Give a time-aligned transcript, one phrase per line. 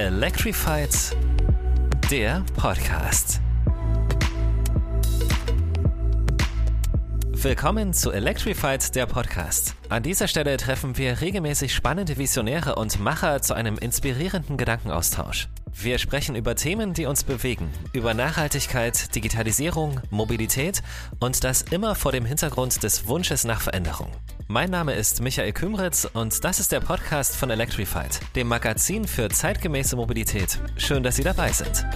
[0.00, 1.14] Electrified,
[2.10, 3.38] der Podcast.
[7.32, 9.74] Willkommen zu Electrified, der Podcast.
[9.90, 15.48] An dieser Stelle treffen wir regelmäßig spannende Visionäre und Macher zu einem inspirierenden Gedankenaustausch.
[15.70, 20.82] Wir sprechen über Themen, die uns bewegen, über Nachhaltigkeit, Digitalisierung, Mobilität
[21.18, 24.10] und das immer vor dem Hintergrund des Wunsches nach Veränderung.
[24.50, 29.28] Mein Name ist Michael Kümritz und das ist der Podcast von Electrified, dem Magazin für
[29.28, 30.58] zeitgemäße Mobilität.
[30.76, 31.86] Schön, dass Sie dabei sind.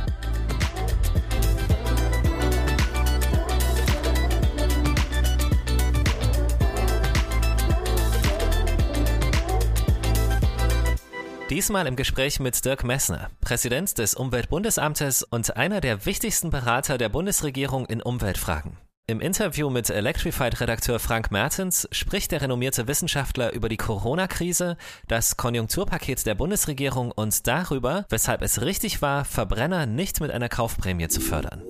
[11.50, 17.09] Diesmal im Gespräch mit Dirk Messner, Präsident des Umweltbundesamtes und einer der wichtigsten Berater der
[17.09, 18.78] Bundesregierung in Umweltfragen.
[19.06, 26.24] Im Interview mit Electrified-Redakteur Frank Mertens spricht der renommierte Wissenschaftler über die Corona-Krise, das Konjunkturpaket
[26.24, 31.62] der Bundesregierung und darüber, weshalb es richtig war, Verbrenner nicht mit einer Kaufprämie zu fördern.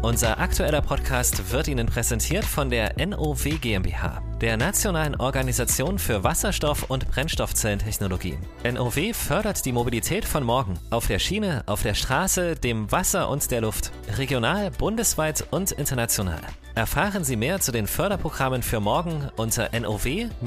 [0.00, 6.84] Unser aktueller Podcast wird Ihnen präsentiert von der NOW GmbH, der Nationalen Organisation für Wasserstoff-
[6.84, 8.38] und Brennstoffzellentechnologie.
[8.62, 13.50] NOW fördert die Mobilität von morgen auf der Schiene, auf der Straße, dem Wasser und
[13.50, 16.40] der Luft, regional, bundesweit und international.
[16.76, 20.44] Erfahren Sie mehr zu den Förderprogrammen für morgen unter now-gmbh.de.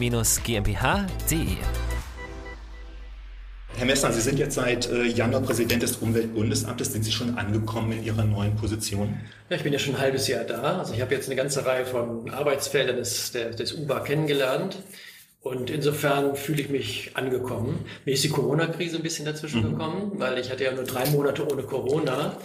[3.77, 6.93] Herr Messner, Sie sind jetzt seit äh, Januar Präsident des Umweltbundesamtes.
[6.93, 9.19] Sind Sie schon angekommen in Ihrer neuen Position?
[9.49, 10.79] Ja, ich bin ja schon ein halbes Jahr da.
[10.79, 14.77] Also ich habe jetzt eine ganze Reihe von Arbeitsfeldern des, des, des UBA kennengelernt.
[15.41, 17.85] Und insofern fühle ich mich angekommen.
[18.05, 19.71] Mir ist die Corona-Krise ein bisschen dazwischen mhm.
[19.71, 22.37] gekommen, weil ich hatte ja nur drei Monate ohne Corona.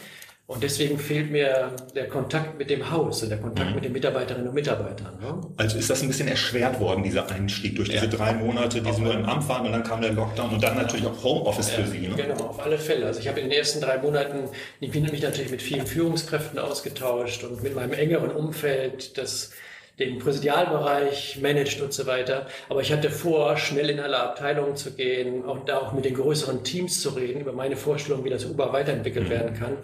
[0.48, 3.74] Und deswegen fehlt mir der Kontakt mit dem Haus und der Kontakt mhm.
[3.74, 5.18] mit den Mitarbeiterinnen und Mitarbeitern.
[5.20, 5.40] Ne?
[5.56, 8.10] Also ist das ein bisschen erschwert worden, dieser Einstieg, durch diese ja.
[8.10, 10.76] drei Monate, die Sie nur im Amt waren und dann kam der Lockdown und dann
[10.76, 12.06] natürlich auch Homeoffice ja, für Sie.
[12.06, 12.14] Ne?
[12.14, 13.06] Genau, auf alle Fälle.
[13.06, 16.60] Also ich habe in den ersten drei Monaten, ich bin mich natürlich mit vielen Führungskräften
[16.60, 19.50] ausgetauscht und mit meinem engeren Umfeld, das
[19.98, 22.46] den Präsidialbereich managt und so weiter.
[22.68, 26.14] Aber ich hatte vor, schnell in alle Abteilungen zu gehen und da auch mit den
[26.14, 29.30] größeren Teams zu reden über meine Vorstellung, wie das Uber weiterentwickelt mhm.
[29.30, 29.78] werden kann.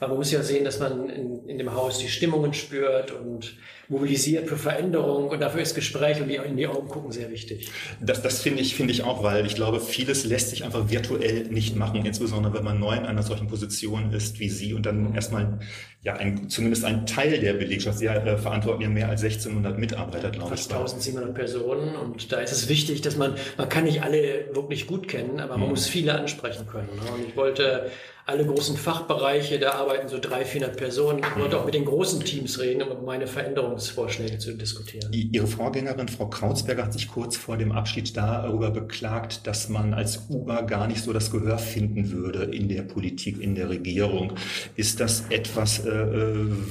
[0.00, 3.56] Aber man muss ja sehen, dass man in, in dem Haus die Stimmungen spürt und
[3.88, 5.28] mobilisiert für Veränderung.
[5.28, 7.70] Und dafür ist Gespräch und die, in die Augen gucken sehr wichtig.
[8.00, 11.44] Das, das finde ich, finde ich auch, weil ich glaube, vieles lässt sich einfach virtuell
[11.48, 15.14] nicht machen, insbesondere wenn man neu in einer solchen Position ist wie Sie und dann
[15.14, 15.58] erstmal
[16.02, 17.98] ja ein, zumindest ein Teil der Belegschaft.
[17.98, 20.76] Sie äh, verantworten ja mehr als 1600 Mitarbeiter, glaube Fast ich.
[20.76, 21.96] Fast 1700 Personen.
[21.96, 25.56] Und da ist es wichtig, dass man, man kann nicht alle wirklich gut kennen, aber
[25.56, 25.70] man mhm.
[25.70, 26.88] muss viele ansprechen können.
[26.94, 27.12] Ne?
[27.12, 27.90] Und ich wollte
[28.28, 31.20] alle großen Fachbereiche, da arbeiten so 300, 400 Personen.
[31.20, 35.10] Ich wollte auch mit den großen Teams reden, um meine Veränderungsvorschläge zu diskutieren.
[35.12, 40.26] Ihre Vorgängerin, Frau Krautsberger, hat sich kurz vor dem Abschied darüber beklagt, dass man als
[40.28, 44.34] Uber gar nicht so das Gehör finden würde in der Politik, in der Regierung.
[44.76, 45.90] Ist das etwas, äh,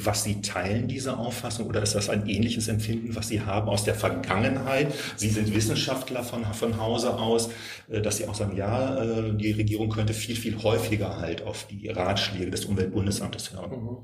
[0.03, 3.83] was Sie teilen, diese Auffassung, oder ist das ein ähnliches Empfinden, was Sie haben aus
[3.83, 4.93] der Vergangenheit?
[5.15, 7.49] Sie sind Wissenschaftler von, von Hause aus,
[7.89, 11.67] äh, dass Sie auch sagen, ja, äh, die Regierung könnte viel, viel häufiger halt auf
[11.67, 13.71] die Ratschläge des Umweltbundesamtes hören.
[13.71, 13.97] Mhm.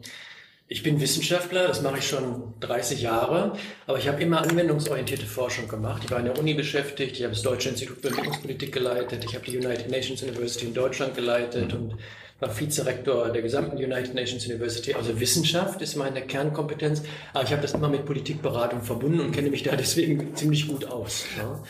[0.69, 3.53] Ich bin Wissenschaftler, das mache ich schon 30 Jahre,
[3.85, 6.01] aber ich habe immer anwendungsorientierte Forschung gemacht.
[6.05, 9.35] Ich war in der Uni beschäftigt, ich habe das Deutsche Institut für Entwicklungspolitik geleitet, ich
[9.35, 11.79] habe die United Nations University in Deutschland geleitet mhm.
[11.79, 11.97] und
[12.39, 14.93] war Vizerektor der gesamten United Nations University.
[14.93, 17.03] Also Wissenschaft ist meine Kernkompetenz,
[17.33, 20.85] aber ich habe das immer mit Politikberatung verbunden und kenne mich da deswegen ziemlich gut
[20.85, 21.25] aus.
[21.37, 21.61] Ja.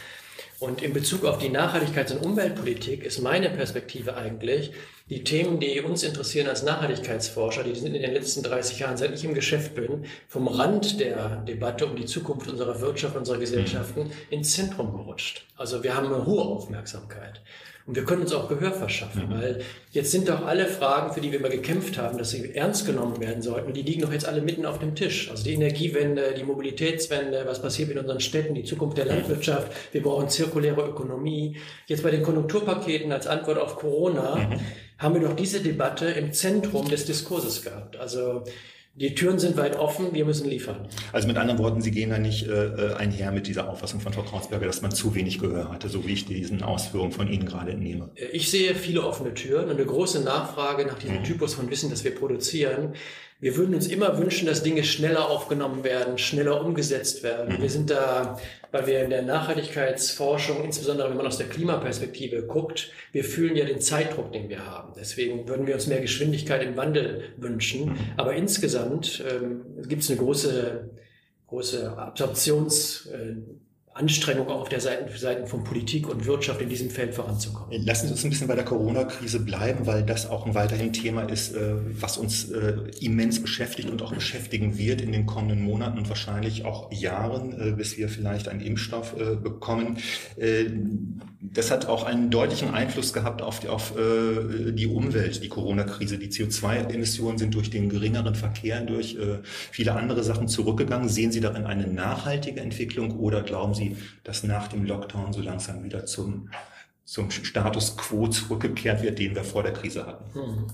[0.59, 4.71] Und in Bezug auf die Nachhaltigkeits- und Umweltpolitik ist meine Perspektive eigentlich,
[5.09, 9.13] die Themen, die uns interessieren als Nachhaltigkeitsforscher, die sind in den letzten 30 Jahren, seit
[9.13, 14.11] ich im Geschäft bin, vom Rand der Debatte um die Zukunft unserer Wirtschaft, unserer Gesellschaften
[14.29, 15.45] ins Zentrum gerutscht.
[15.57, 17.41] Also wir haben eine hohe Aufmerksamkeit.
[17.85, 19.33] Und wir können uns auch Gehör verschaffen, mhm.
[19.33, 19.61] weil
[19.91, 23.19] jetzt sind doch alle Fragen, für die wir immer gekämpft haben, dass sie ernst genommen
[23.19, 25.29] werden sollten, und die liegen doch jetzt alle mitten auf dem Tisch.
[25.29, 30.01] Also die Energiewende, die Mobilitätswende, was passiert in unseren Städten, die Zukunft der Landwirtschaft, wir
[30.01, 31.57] brauchen zirkuläre Ökonomie.
[31.87, 34.59] Jetzt bei den Konjunkturpaketen als Antwort auf Corona mhm.
[34.97, 37.97] haben wir doch diese Debatte im Zentrum des Diskurses gehabt.
[37.97, 38.45] Also
[38.95, 40.87] die Türen sind weit offen, wir müssen liefern.
[41.11, 44.13] Also mit anderen Worten, Sie gehen da nicht äh, äh, einher mit dieser Auffassung von
[44.13, 47.47] Frau Krausberger, dass man zu wenig Gehör hatte, so wie ich diesen Ausführungen von Ihnen
[47.47, 48.11] gerade entnehme.
[48.13, 51.23] Äh, ich sehe viele offene Türen und eine große Nachfrage nach diesem mhm.
[51.23, 52.93] Typus von Wissen, das wir produzieren.
[53.43, 57.57] Wir würden uns immer wünschen, dass Dinge schneller aufgenommen werden, schneller umgesetzt werden.
[57.57, 57.61] Mhm.
[57.61, 58.39] Wir sind da,
[58.71, 63.65] weil wir in der Nachhaltigkeitsforschung, insbesondere wenn man aus der Klimaperspektive guckt, wir fühlen ja
[63.65, 64.93] den Zeitdruck, den wir haben.
[64.97, 67.89] Deswegen würden wir uns mehr Geschwindigkeit im Wandel wünschen.
[67.89, 67.97] Mhm.
[68.15, 70.89] Aber insgesamt ähm, gibt es eine große,
[71.47, 73.35] große Absorptions, äh,
[73.95, 77.85] auch auf der Seite, Seite von Politik und Wirtschaft in diesem Feld voranzukommen.
[77.85, 81.23] Lassen Sie uns ein bisschen bei der Corona-Krise bleiben, weil das auch ein weiterhin Thema
[81.23, 85.99] ist, äh, was uns äh, immens beschäftigt und auch beschäftigen wird in den kommenden Monaten
[85.99, 89.97] und wahrscheinlich auch Jahren, äh, bis wir vielleicht einen Impfstoff bekommen.
[91.53, 96.17] Das hat auch einen deutlichen Einfluss gehabt auf die, auf die Umwelt, die Corona-Krise.
[96.17, 99.17] Die CO2-Emissionen sind durch den geringeren Verkehr, durch
[99.71, 101.09] viele andere Sachen zurückgegangen.
[101.09, 105.41] Sehen Sie darin eine nachhaltige Entwicklung oder glauben Sie, Sie, dass nach dem Lockdown so
[105.41, 106.49] langsam wieder zum,
[107.05, 110.33] zum Status quo zurückgekehrt wird, den wir vor der Krise hatten?
[110.33, 110.67] Hm.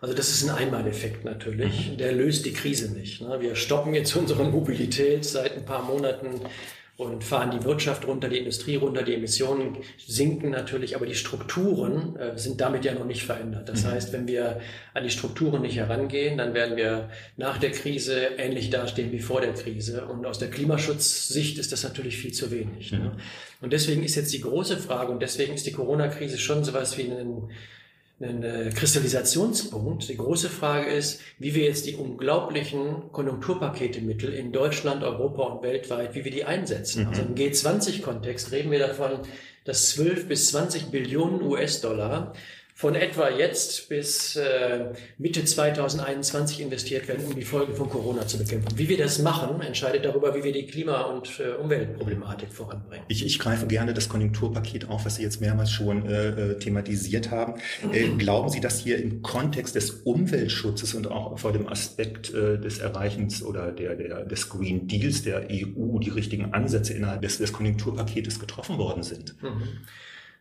[0.00, 1.92] Also das ist ein Einmaleffekt natürlich.
[1.92, 1.96] Mhm.
[1.96, 3.22] Der löst die Krise nicht.
[3.22, 3.38] Ne?
[3.40, 6.40] Wir stoppen jetzt unsere Mobilität seit ein paar Monaten
[6.96, 12.14] und fahren die Wirtschaft runter, die Industrie runter, die Emissionen sinken natürlich, aber die Strukturen
[12.16, 13.68] äh, sind damit ja noch nicht verändert.
[13.68, 13.90] Das mhm.
[13.90, 14.60] heißt, wenn wir
[14.94, 19.40] an die Strukturen nicht herangehen, dann werden wir nach der Krise ähnlich dastehen wie vor
[19.40, 20.06] der Krise.
[20.06, 22.92] Und aus der Klimaschutzsicht ist das natürlich viel zu wenig.
[22.92, 22.98] Ne?
[22.98, 23.04] Mhm.
[23.04, 23.12] Ne?
[23.60, 27.10] Und deswegen ist jetzt die große Frage, und deswegen ist die Corona-Krise schon sowas wie
[27.10, 27.48] ein
[28.24, 30.08] ein äh, Kristallisationspunkt.
[30.08, 36.14] Die große Frage ist, wie wir jetzt die unglaublichen Konjunkturpaketemittel in Deutschland, Europa und weltweit,
[36.14, 37.02] wie wir die einsetzen.
[37.02, 37.08] Mhm.
[37.08, 39.20] Also im G20-Kontext reden wir davon,
[39.64, 42.34] dass 12 bis 20 Billionen US-Dollar
[42.76, 44.86] von etwa jetzt bis äh,
[45.16, 48.76] Mitte 2021 investiert werden, um die Folgen von Corona zu bekämpfen.
[48.76, 53.04] Wie wir das machen, entscheidet darüber, wie wir die Klima- und äh, Umweltproblematik voranbringen.
[53.06, 57.30] Ich, ich greife gerne das Konjunkturpaket auf, was Sie jetzt mehrmals schon äh, äh thematisiert
[57.30, 57.60] haben.
[57.92, 62.58] Äh, glauben Sie, dass hier im Kontext des Umweltschutzes und auch vor dem Aspekt äh,
[62.58, 67.38] des Erreichens oder der, der, des Green Deals der EU die richtigen Ansätze innerhalb des,
[67.38, 69.40] des Konjunkturpaketes getroffen worden sind?
[69.40, 69.86] Mhm.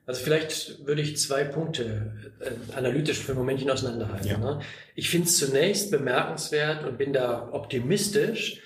[0.06, 4.28] Also vielleicht würde ich zwei Punkte äh, analytisch für ein Momentchen auseinanderhalten.
[4.28, 4.38] Ja.
[4.38, 4.60] Ne?
[4.96, 8.62] Ich finde es zunächst bemerkenswert und bin da optimistisch,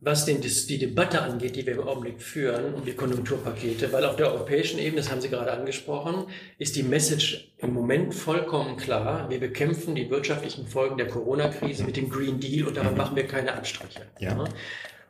[0.00, 4.14] was den, die Debatte angeht, die wir im Augenblick führen, um die Konjunkturpakete, weil auf
[4.14, 6.26] der europäischen Ebene, das haben Sie gerade angesprochen,
[6.58, 9.28] ist die Message im Moment vollkommen klar.
[9.28, 12.98] Wir bekämpfen die wirtschaftlichen Folgen der Corona-Krise mit dem Green Deal und daran mhm.
[12.98, 14.02] machen wir keine Abstriche.
[14.20, 14.36] Ja.
[14.36, 14.44] Ne?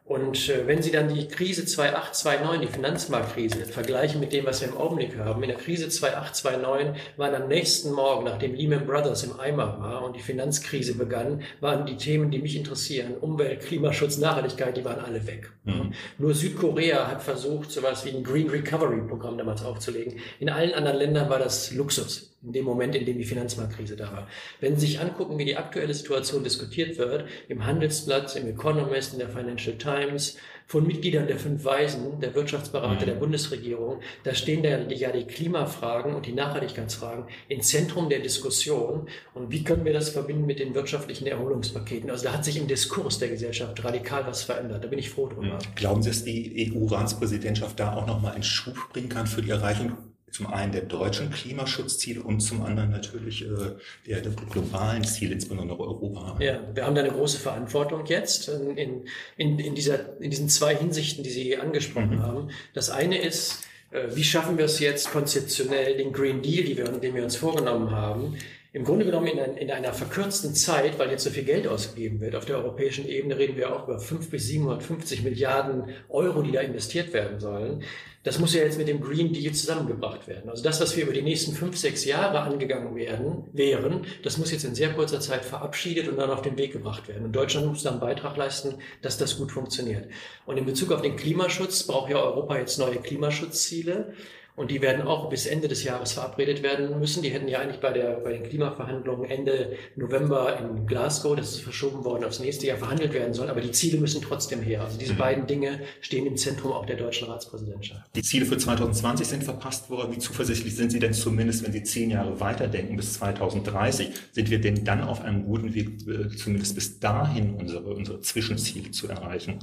[0.09, 4.63] Und äh, wenn Sie dann die Krise 2008, 2009, die Finanzmarktkrise, vergleichen mit dem, was
[4.63, 8.87] wir im Augenblick haben, in der Krise 2008, 2009 waren am nächsten Morgen, nachdem Lehman
[8.87, 13.61] Brothers im Eimer war und die Finanzkrise begann, waren die Themen, die mich interessieren, Umwelt,
[13.61, 15.51] Klimaschutz, Nachhaltigkeit, die waren alle weg.
[15.65, 15.93] Mhm.
[16.17, 20.15] Nur Südkorea hat versucht, sowas wie ein Green Recovery Programm damals aufzulegen.
[20.41, 24.11] In allen anderen Ländern war das Luxus in dem Moment, in dem die Finanzmarktkrise da
[24.11, 24.29] war.
[24.61, 29.19] Wenn Sie sich angucken, wie die aktuelle Situation diskutiert wird, im Handelsblatt, im Economist, in
[29.19, 30.37] der Financial Times,
[30.67, 33.07] von Mitgliedern der fünf Weisen, der Wirtschaftsberater mhm.
[33.07, 39.09] der Bundesregierung, da stehen da ja die Klimafragen und die Nachhaltigkeitsfragen im Zentrum der Diskussion.
[39.33, 42.11] Und wie können wir das verbinden mit den wirtschaftlichen Erholungspaketen?
[42.11, 44.85] Also da hat sich im Diskurs der Gesellschaft radikal was verändert.
[44.85, 45.59] Da bin ich froh drüber.
[45.75, 49.93] Glauben Sie, dass die EU-Ratspräsidentschaft da auch nochmal einen Schub bringen kann für die Erreichung
[50.31, 53.77] zum einen der deutschen Klimaschutzziele und zum anderen natürlich äh,
[54.07, 56.37] der, der globalen Ziele, insbesondere Europa.
[56.41, 60.75] Ja, wir haben da eine große Verantwortung jetzt in, in, in, dieser, in diesen zwei
[60.75, 62.23] Hinsichten, die Sie angesprochen mhm.
[62.23, 62.51] haben.
[62.75, 67.25] Das eine ist, äh, wie schaffen wir es jetzt konzeptionell, den Green Deal, den wir
[67.25, 68.37] uns vorgenommen haben,
[68.79, 72.21] im Grunde genommen in, ein, in, einer verkürzten Zeit, weil jetzt so viel Geld ausgegeben
[72.21, 72.37] wird.
[72.37, 76.61] Auf der europäischen Ebene reden wir auch über 5 bis 750 Milliarden Euro, die da
[76.61, 77.83] investiert werden sollen.
[78.23, 80.49] Das muss ja jetzt mit dem Green Deal zusammengebracht werden.
[80.49, 84.53] Also das, was wir über die nächsten fünf, sechs Jahre angegangen werden, wären, das muss
[84.53, 87.25] jetzt in sehr kurzer Zeit verabschiedet und dann auf den Weg gebracht werden.
[87.25, 90.07] Und Deutschland muss dann einen Beitrag leisten, dass das gut funktioniert.
[90.47, 94.13] Und in Bezug auf den Klimaschutz braucht ja Europa jetzt neue Klimaschutzziele.
[94.59, 97.23] Und die werden auch bis Ende des Jahres verabredet werden müssen.
[97.23, 101.61] Die hätten ja eigentlich bei, der, bei den Klimaverhandlungen Ende November in Glasgow, das ist
[101.61, 103.51] verschoben worden, aufs nächste Jahr verhandelt werden sollen.
[103.51, 104.83] Aber die Ziele müssen trotzdem her.
[104.83, 105.19] Also diese mhm.
[105.19, 108.03] beiden Dinge stehen im Zentrum auch der deutschen Ratspräsidentschaft.
[108.17, 110.17] Die Ziele für 2020 sind verpasst worden.
[110.17, 114.11] Wie zuversichtlich sind Sie denn zumindest, wenn Sie zehn Jahre weiterdenken bis 2030?
[114.33, 118.91] Sind wir denn dann auf einem guten Weg, äh, zumindest bis dahin unsere, unsere Zwischenziele
[118.91, 119.61] zu erreichen?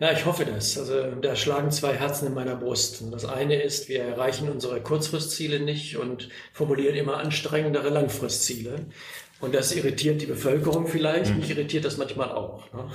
[0.00, 0.78] Ja, ich hoffe das.
[0.78, 3.02] Also da schlagen zwei Herzen in meiner Brust.
[3.12, 8.86] Das eine ist, wir erreichen unsere Kurzfristziele nicht und formulieren immer anstrengendere Langfristziele.
[9.40, 11.40] Und das irritiert die Bevölkerung vielleicht, mhm.
[11.40, 12.72] mich irritiert das manchmal auch.
[12.72, 12.90] Ne?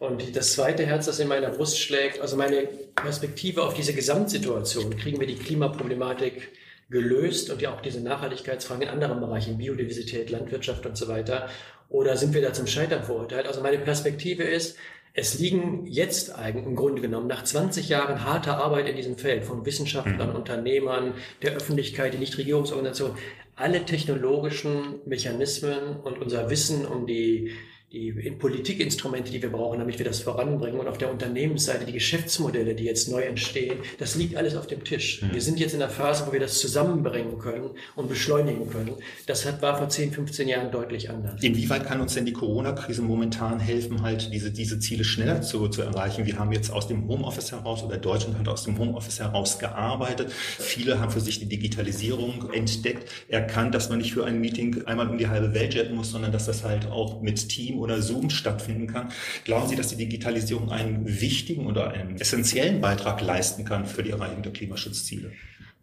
[0.00, 4.96] Und das zweite Herz, das in meiner Brust schlägt, also meine Perspektive auf diese Gesamtsituation,
[4.96, 6.48] kriegen wir die Klimaproblematik
[6.90, 11.48] gelöst und ja auch diese Nachhaltigkeitsfragen in anderen Bereichen, Biodiversität, Landwirtschaft und so weiter,
[11.88, 13.46] oder sind wir da zum Scheitern verurteilt?
[13.46, 14.76] Also meine Perspektive ist,
[15.12, 19.44] es liegen jetzt eigentlich im Grunde genommen nach 20 Jahren harter Arbeit in diesem Feld
[19.44, 20.36] von Wissenschaftlern, mhm.
[20.36, 23.16] Unternehmern, der Öffentlichkeit, die Nichtregierungsorganisationen,
[23.56, 27.52] alle technologischen Mechanismen und unser Wissen um die
[27.92, 32.76] die Politikinstrumente, die wir brauchen, damit wir das voranbringen und auf der Unternehmensseite die Geschäftsmodelle,
[32.76, 35.22] die jetzt neu entstehen, das liegt alles auf dem Tisch.
[35.22, 35.32] Mhm.
[35.32, 38.92] Wir sind jetzt in der Phase, wo wir das zusammenbringen können und beschleunigen können.
[39.26, 41.42] Das hat, war vor 10, 15 Jahren deutlich anders.
[41.42, 45.82] Inwieweit kann uns denn die Corona-Krise momentan helfen, halt diese, diese Ziele schneller zu, zu
[45.82, 46.26] erreichen?
[46.26, 50.30] Wir haben jetzt aus dem Homeoffice heraus oder Deutschland hat aus dem Homeoffice heraus gearbeitet.
[50.30, 55.08] Viele haben für sich die Digitalisierung entdeckt, erkannt, dass man nicht für ein Meeting einmal
[55.08, 58.30] um die halbe Welt jetten muss, sondern dass das halt auch mit Team oder Zoom
[58.30, 59.12] stattfinden kann.
[59.44, 64.10] Glauben Sie, dass die Digitalisierung einen wichtigen oder einen essentiellen Beitrag leisten kann für die
[64.10, 65.32] Erreichung der Klimaschutzziele?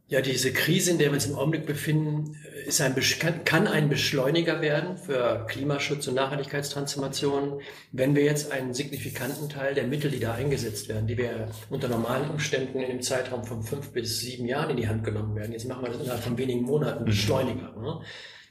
[0.09, 2.95] Ja, diese Krise, in der wir uns im Augenblick befinden, ist ein,
[3.43, 7.59] kann ein Beschleuniger werden für Klimaschutz und Nachhaltigkeitstransformation,
[7.91, 11.89] wenn wir jetzt einen signifikanten Teil der Mittel, die da eingesetzt werden, die wir unter
[11.89, 15.51] normalen Umständen in dem Zeitraum von fünf bis sieben Jahren in die Hand genommen werden,
[15.51, 17.07] jetzt machen wir das innerhalb von wenigen Monaten mhm.
[17.07, 17.75] Beschleuniger.
[17.77, 17.99] Ne?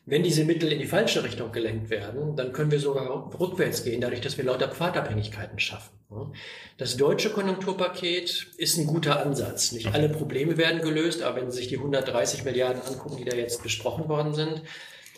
[0.09, 4.01] Wenn diese Mittel in die falsche Richtung gelenkt werden, dann können wir sogar rückwärts gehen,
[4.01, 5.91] dadurch, dass wir lauter Pfadabhängigkeiten schaffen.
[6.79, 9.73] Das deutsche Konjunkturpaket ist ein guter Ansatz.
[9.73, 13.37] Nicht alle Probleme werden gelöst, aber wenn Sie sich die 130 Milliarden angucken, die da
[13.37, 14.63] jetzt besprochen worden sind,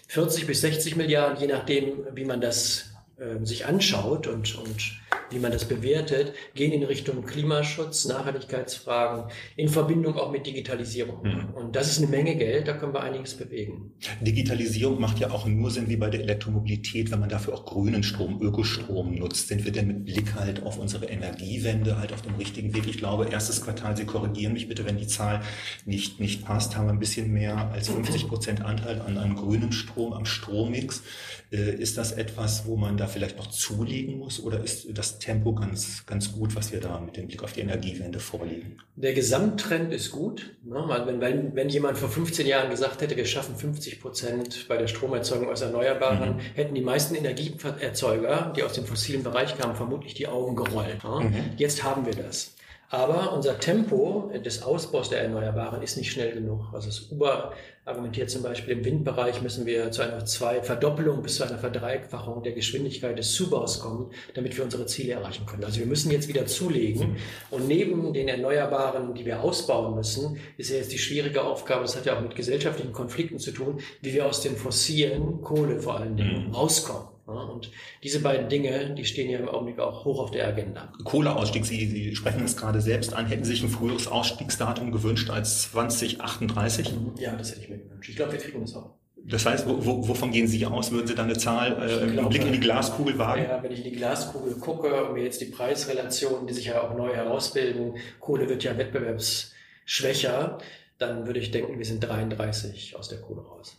[0.06, 2.86] 40 bis 60 Milliarden, je nachdem, wie man das
[3.18, 4.98] äh, sich anschaut und, und
[5.30, 11.22] wie man das bewertet, gehen in Richtung Klimaschutz, Nachhaltigkeitsfragen, in Verbindung auch mit Digitalisierung.
[11.22, 11.54] Mhm.
[11.54, 13.92] Und das ist eine Menge Geld, da können wir einiges bewegen.
[14.20, 18.02] Digitalisierung macht ja auch nur Sinn wie bei der Elektromobilität, wenn man dafür auch grünen
[18.02, 19.48] Strom, Ökostrom nutzt.
[19.48, 22.86] Sind wir denn mit Blick halt auf unsere Energiewende halt auf dem richtigen Weg?
[22.86, 25.42] Ich glaube, erstes Quartal, Sie korrigieren mich bitte, wenn die Zahl
[25.84, 29.72] nicht, nicht passt, haben wir ein bisschen mehr als 50 Prozent Anteil an, an grünem
[29.72, 31.02] Strom, am Strommix.
[31.50, 35.54] Äh, ist das etwas, wo man da vielleicht noch zulegen muss oder ist das Tempo
[35.54, 38.78] ganz, ganz gut, was wir da mit dem Blick auf die Energiewende vorlegen?
[38.96, 40.56] Der Gesamttrend ist gut.
[40.64, 40.84] Ne?
[41.06, 44.86] Wenn, wenn, wenn jemand vor 15 Jahren gesagt hätte, wir schaffen 50 Prozent bei der
[44.86, 46.40] Stromerzeugung aus Erneuerbaren, mhm.
[46.54, 51.02] hätten die meisten Energieerzeuger, die aus dem fossilen Bereich kamen, vermutlich die Augen gerollt.
[51.04, 51.20] Ne?
[51.20, 51.34] Mhm.
[51.56, 52.54] Jetzt haben wir das.
[52.90, 56.72] Aber unser Tempo des Ausbaus der Erneuerbaren ist nicht schnell genug.
[56.72, 57.52] Also das Uber
[57.84, 62.42] argumentiert zum Beispiel, im Windbereich müssen wir zu einer zwei Verdoppelung bis zu einer Verdreifachung
[62.42, 65.64] der Geschwindigkeit des Zubaus kommen, damit wir unsere Ziele erreichen können.
[65.64, 67.16] Also wir müssen jetzt wieder zulegen.
[67.50, 71.94] Und neben den Erneuerbaren, die wir ausbauen müssen, ist ja jetzt die schwierige Aufgabe, das
[71.94, 75.98] hat ja auch mit gesellschaftlichen Konflikten zu tun, wie wir aus den fossilen Kohle vor
[75.98, 76.54] allen Dingen mhm.
[76.54, 77.17] rauskommen.
[77.28, 77.70] Und
[78.02, 80.92] diese beiden Dinge, die stehen ja im Augenblick auch hoch auf der Agenda.
[81.04, 83.26] Kohleausstieg, Sie, Sie sprechen es gerade selbst an.
[83.26, 86.94] Hätten Sie sich ein früheres Ausstiegsdatum gewünscht als 2038?
[87.18, 88.08] Ja, das hätte ich mir gewünscht.
[88.08, 88.94] Ich glaube, wir kriegen das auch.
[89.24, 90.90] Das heißt, wo, wo, wovon gehen Sie aus?
[90.90, 93.42] Würden Sie dann eine Zahl äh, im Blick in die Glaskugel wagen?
[93.42, 96.80] Ja, wenn ich in die Glaskugel gucke und mir jetzt die Preisrelationen, die sich ja
[96.80, 100.58] auch neu herausbilden, Kohle wird ja wettbewerbsschwächer,
[100.98, 103.76] dann würde ich denken, wir sind 33 aus der Kohle raus.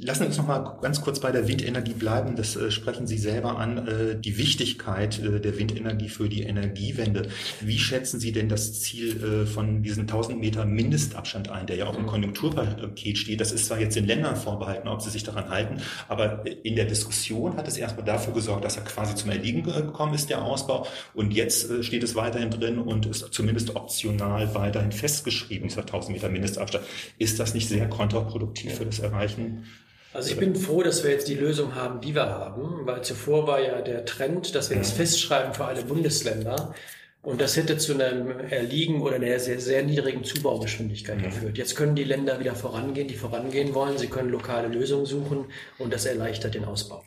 [0.00, 2.34] Lassen Sie uns noch mal ganz kurz bei der Windenergie bleiben.
[2.34, 7.28] Das äh, sprechen Sie selber an, äh, die Wichtigkeit äh, der Windenergie für die Energiewende.
[7.60, 11.86] Wie schätzen Sie denn das Ziel äh, von diesen 1000 Meter Mindestabstand ein, der ja
[11.86, 13.40] auch im Konjunkturpaket steht?
[13.40, 16.84] Das ist zwar jetzt den Ländern vorbehalten, ob sie sich daran halten, aber in der
[16.86, 20.86] Diskussion hat es erstmal dafür gesorgt, dass er quasi zum Erliegen gekommen ist, der Ausbau.
[21.14, 26.14] Und jetzt äh, steht es weiterhin drin und ist zumindest optional weiterhin festgeschrieben, dieser 1000
[26.14, 26.47] Meter Mindestabstand.
[27.18, 29.66] Ist das nicht sehr kontraproduktiv für das Erreichen
[30.14, 33.46] also ich bin froh, dass wir jetzt die Lösung haben, die wir haben, weil zuvor
[33.46, 36.74] war ja der Trend, dass wir das festschreiben für alle Bundesländer.
[37.20, 41.58] Und das hätte zu einem Erliegen oder einer sehr, sehr niedrigen Zubaugeschwindigkeit geführt.
[41.58, 43.98] Jetzt können die Länder wieder vorangehen, die vorangehen wollen.
[43.98, 45.46] Sie können lokale Lösungen suchen
[45.78, 47.04] und das erleichtert den Ausbau.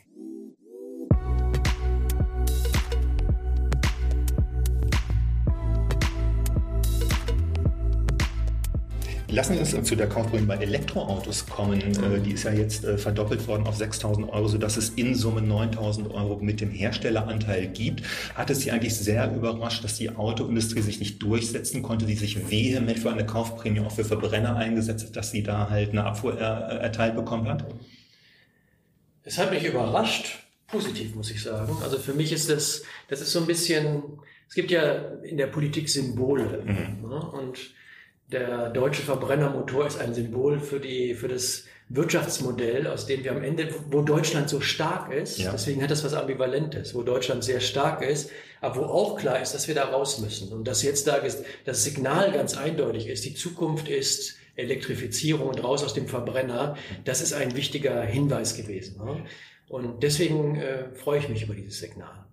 [9.32, 11.80] Lassen Sie uns zu der Kaufprämie bei Elektroautos kommen.
[11.80, 15.40] Äh, die ist ja jetzt äh, verdoppelt worden auf 6.000 Euro, sodass es in Summe
[15.40, 18.02] 9.000 Euro mit dem Herstelleranteil gibt.
[18.34, 22.50] Hat es Sie eigentlich sehr überrascht, dass die Autoindustrie sich nicht durchsetzen konnte, die sich
[22.50, 26.38] vehement für eine Kaufprämie auch für Verbrenner eingesetzt hat, dass sie da halt eine Abfuhr
[26.38, 27.64] erteilt bekommen hat?
[29.24, 31.74] Es hat mich überrascht, positiv muss ich sagen.
[31.82, 34.02] Also für mich ist das, das ist so ein bisschen,
[34.46, 36.62] es gibt ja in der Politik Symbole.
[36.66, 37.08] Mhm.
[37.08, 37.30] Ne?
[37.30, 37.58] Und
[38.32, 43.42] der deutsche Verbrennermotor ist ein Symbol für, die, für das Wirtschaftsmodell, aus dem wir am
[43.42, 45.52] Ende, wo Deutschland so stark ist, ja.
[45.52, 49.52] deswegen hat das was Ambivalentes, wo Deutschland sehr stark ist, aber wo auch klar ist,
[49.52, 50.52] dass wir da raus müssen.
[50.52, 51.20] Und dass jetzt da
[51.64, 57.20] das Signal ganz eindeutig ist, die Zukunft ist Elektrifizierung und raus aus dem Verbrenner, das
[57.20, 59.04] ist ein wichtiger Hinweis gewesen.
[59.04, 59.24] Ne?
[59.68, 62.26] Und deswegen äh, freue ich mich über dieses Signal.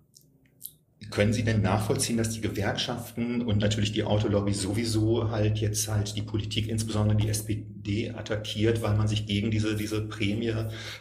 [1.10, 6.16] Können Sie denn nachvollziehen, dass die Gewerkschaften und natürlich die Autolobby sowieso halt jetzt halt
[6.16, 10.54] die Politik, insbesondere die SPD, attackiert, weil man sich gegen diese, diese Prämie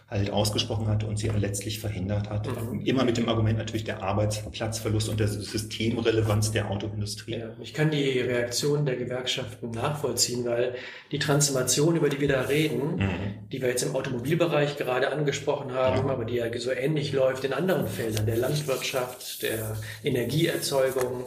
[0.07, 2.47] halt ausgesprochen hat und sie letztlich verhindert hat.
[2.47, 2.81] Mhm.
[2.81, 7.37] Immer mit dem Argument natürlich der Arbeitsplatzverlust und der Systemrelevanz der Autoindustrie.
[7.37, 10.75] Ja, ich kann die Reaktion der Gewerkschaften nachvollziehen, weil
[11.11, 13.49] die Transformation, über die wir da reden, mhm.
[13.51, 16.13] die wir jetzt im Automobilbereich gerade angesprochen haben, ja.
[16.13, 21.25] aber die ja so ähnlich läuft in anderen Feldern, der Landwirtschaft, der Energieerzeugung,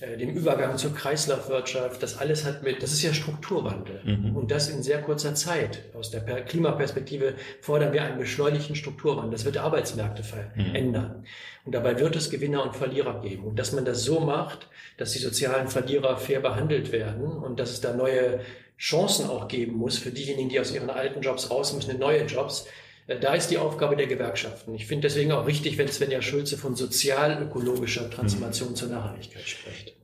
[0.00, 4.02] äh, dem Übergang zur Kreislaufwirtschaft, das alles hat mit, das ist ja Strukturwandel.
[4.04, 4.36] Mhm.
[4.36, 5.84] Und das in sehr kurzer Zeit.
[5.94, 9.32] Aus der Klimaperspektive fordern wir einen beschleunigten Strukturwandel.
[9.32, 11.20] Das wird Arbeitsmärkte verändern.
[11.20, 11.24] Mhm.
[11.64, 13.44] Und dabei wird es Gewinner und Verlierer geben.
[13.44, 14.68] Und dass man das so macht,
[14.98, 18.40] dass die sozialen Verlierer fair behandelt werden und dass es da neue
[18.78, 22.26] Chancen auch geben muss für diejenigen, die aus ihren alten Jobs raus müssen in neue
[22.26, 22.66] Jobs,
[23.06, 24.74] da ist die Aufgabe der Gewerkschaften.
[24.74, 28.74] Ich finde deswegen auch richtig, wenn Svenja Schulze von sozial-ökologischer Transformation mhm.
[28.74, 29.94] zur Nachhaltigkeit spricht.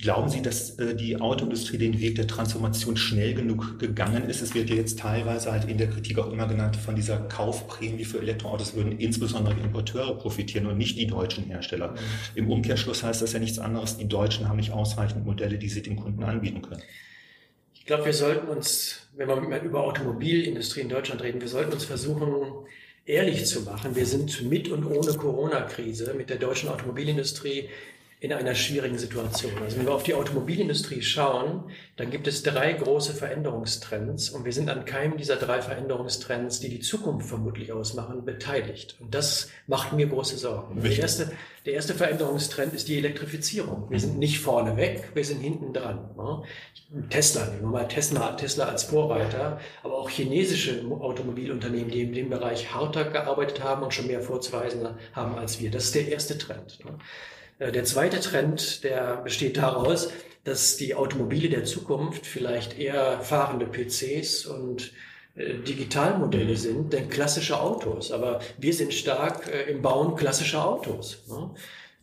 [0.00, 4.40] Glauben Sie, dass äh, die Autoindustrie den Weg der Transformation schnell genug gegangen ist?
[4.40, 8.04] Es wird ja jetzt teilweise halt in der Kritik auch immer genannt, von dieser Kaufprämie
[8.04, 11.92] für Elektroautos würden insbesondere die Importeure profitieren und nicht die deutschen Hersteller.
[11.92, 11.96] Mhm.
[12.36, 15.82] Im Umkehrschluss heißt das ja nichts anderes, die Deutschen haben nicht ausreichend Modelle, die sie
[15.82, 16.82] den Kunden anbieten können.
[17.88, 21.86] Ich glaube, wir sollten uns wenn wir über Automobilindustrie in Deutschland reden, wir sollten uns
[21.86, 22.66] versuchen,
[23.06, 23.96] ehrlich zu machen.
[23.96, 27.70] Wir sind mit und ohne Corona-Krise mit der deutschen Automobilindustrie
[28.20, 29.52] in einer schwierigen Situation.
[29.62, 34.52] Also wenn wir auf die Automobilindustrie schauen, dann gibt es drei große Veränderungstrends und wir
[34.52, 38.96] sind an keinem dieser drei Veränderungstrends, die die Zukunft vermutlich ausmachen, beteiligt.
[38.98, 40.82] Und das macht mir große Sorgen.
[40.82, 41.30] Der erste,
[41.64, 43.88] der erste Veränderungstrend ist die Elektrifizierung.
[43.88, 46.10] Wir sind nicht vorne weg, wir sind hinten dran.
[47.10, 52.30] Tesla, nehmen wir mal Tesla, Tesla als Vorreiter, aber auch chinesische Automobilunternehmen, die in dem
[52.30, 55.70] Bereich harter gearbeitet haben und schon mehr vorzuweisen haben als wir.
[55.70, 56.78] Das ist der erste Trend.
[57.58, 60.10] Äh, der zweite Trend, der besteht daraus,
[60.44, 64.92] dass die Automobile der Zukunft vielleicht eher fahrende PCs und
[65.34, 66.56] äh, Digitalmodelle mhm.
[66.56, 68.12] sind, denn klassische Autos.
[68.12, 71.24] Aber wir sind stark äh, im Bauen klassischer Autos.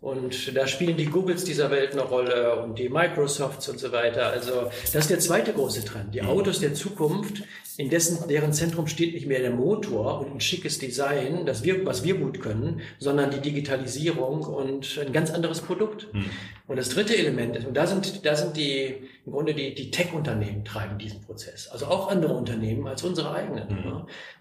[0.01, 0.09] Ne?
[0.09, 4.27] Und da spielen die Googles dieser Welt eine Rolle und die Microsofts und so weiter.
[4.27, 6.13] Also das ist der zweite große Trend.
[6.13, 6.29] Die mhm.
[6.29, 7.43] Autos der Zukunft,
[7.77, 11.85] in dessen, deren Zentrum steht nicht mehr der Motor und ein schickes Design, das wir,
[11.85, 16.13] was wir gut können, sondern die Digitalisierung und ein ganz anderes Produkt.
[16.13, 16.29] Mhm.
[16.67, 19.91] Und das dritte Element ist, und da sind, da sind die, im Grunde die, die
[19.91, 21.67] Tech-Unternehmen treiben diesen Prozess.
[21.67, 23.67] Also auch andere Unternehmen als unsere eigenen.
[23.67, 23.91] Mhm.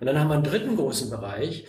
[0.01, 1.65] Und dann haben wir einen dritten großen Bereich,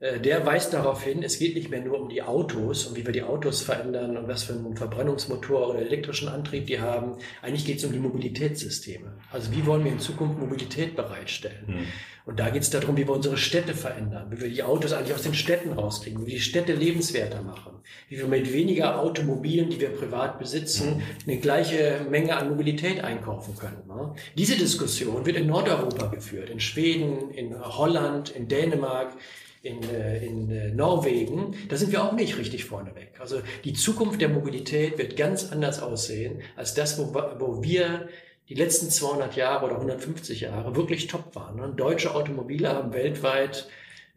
[0.00, 3.12] der weist darauf hin, es geht nicht mehr nur um die Autos und wie wir
[3.12, 7.16] die Autos verändern und was für einen Verbrennungsmotor oder elektrischen Antrieb die haben.
[7.42, 9.12] Eigentlich geht es um die Mobilitätssysteme.
[9.30, 11.64] Also wie wollen wir in Zukunft Mobilität bereitstellen?
[11.66, 11.86] Mhm.
[12.24, 15.14] Und da geht es darum, wie wir unsere Städte verändern, wie wir die Autos eigentlich
[15.14, 19.68] aus den Städten rauskriegen, wie wir die Städte lebenswerter machen, wie wir mit weniger Automobilen,
[19.68, 21.02] die wir privat besitzen, mhm.
[21.26, 23.82] eine gleiche Menge an Mobilität einkaufen können.
[23.86, 24.14] Ne?
[24.38, 29.12] Diese Diskussion wird in Nordeuropa geführt, in Schweden, in Holland, in Dänemark
[29.62, 33.12] in, äh, in äh, Norwegen, da sind wir auch nicht richtig vorneweg.
[33.20, 38.08] Also die Zukunft der Mobilität wird ganz anders aussehen als das, wo, wo wir
[38.48, 41.56] die letzten 200 Jahre oder 150 Jahre wirklich top waren.
[41.56, 41.72] Ne?
[41.76, 43.68] Deutsche Automobile haben weltweit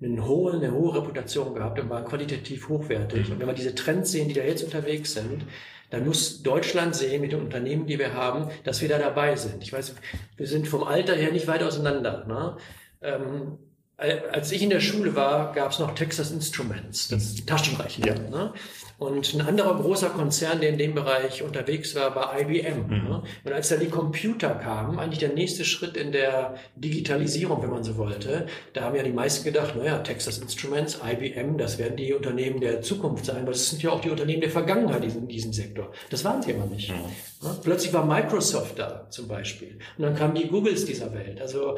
[0.01, 3.31] eine hohe, eine hohe Reputation gehabt und waren qualitativ hochwertig.
[3.31, 5.43] Und wenn wir diese Trends sehen, die da jetzt unterwegs sind,
[5.89, 9.61] dann muss Deutschland sehen mit den Unternehmen, die wir haben, dass wir da dabei sind.
[9.61, 9.95] Ich weiß,
[10.35, 12.25] wir sind vom Alter her nicht weit auseinander.
[12.25, 12.57] Ne?
[13.01, 13.59] Ähm,
[14.31, 17.45] als ich in der Schule war, gab es noch Texas Instruments, das mhm.
[17.45, 18.07] Taschenrechner.
[18.07, 18.13] Ja.
[18.15, 18.53] Ne?
[18.99, 22.87] Und ein anderer großer Konzern, der in dem Bereich unterwegs war, war IBM.
[22.87, 23.09] Mhm.
[23.09, 23.23] Ne?
[23.43, 27.83] Und als da die Computer kamen, eigentlich der nächste Schritt in der Digitalisierung, wenn man
[27.83, 32.13] so wollte, da haben ja die meisten gedacht, naja, Texas Instruments, IBM, das werden die
[32.13, 35.53] Unternehmen der Zukunft sein, weil das sind ja auch die Unternehmen der Vergangenheit in diesem
[35.53, 35.91] Sektor.
[36.09, 36.91] Das waren sie aber nicht.
[36.91, 37.47] Mhm.
[37.47, 37.57] Ne?
[37.63, 39.79] Plötzlich war Microsoft da zum Beispiel.
[39.97, 41.41] Und dann kamen die Googles dieser Welt.
[41.41, 41.77] Also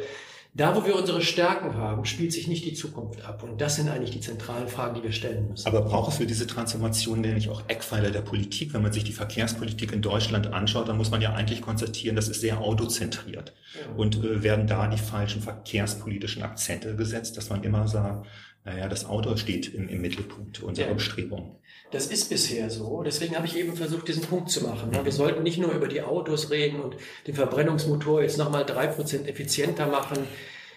[0.55, 3.43] da, wo wir unsere Stärken haben, spielt sich nicht die Zukunft ab.
[3.43, 5.67] Und das sind eigentlich die zentralen Fragen, die wir stellen müssen.
[5.67, 8.73] Aber braucht es für diese Transformation denn nicht auch Eckpfeiler der Politik?
[8.73, 12.29] Wenn man sich die Verkehrspolitik in Deutschland anschaut, dann muss man ja eigentlich konstatieren, das
[12.29, 13.53] ist sehr autozentriert.
[13.73, 13.95] Ja.
[13.97, 18.25] Und äh, werden da die falschen verkehrspolitischen Akzente gesetzt, dass man immer sagt,
[18.65, 20.93] naja, das Auto steht im, im Mittelpunkt unserer ja.
[20.93, 21.51] Bestrebungen.
[21.91, 23.03] Das ist bisher so.
[23.03, 24.91] Deswegen habe ich eben versucht, diesen Punkt zu machen.
[25.03, 26.95] Wir sollten nicht nur über die Autos reden und
[27.27, 30.27] den Verbrennungsmotor jetzt nochmal drei Prozent effizienter machen.